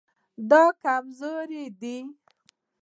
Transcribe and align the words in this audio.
دا 0.49 0.63
کمزوری 0.83 1.63
دی 1.81 1.97